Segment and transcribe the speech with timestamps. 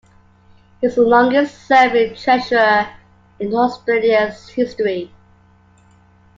[0.81, 2.89] He is the longest-serving Treasurer
[3.39, 5.13] in Australia's history.